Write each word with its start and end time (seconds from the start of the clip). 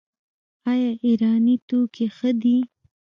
آیا 0.71 0.91
ایراني 1.03 1.55
توکي 1.67 2.05
ښه 2.15 2.29
دي؟ 2.41 2.57